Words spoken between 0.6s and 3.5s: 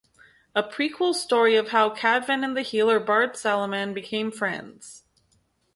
prequel story of how Cadvan and the healer Bard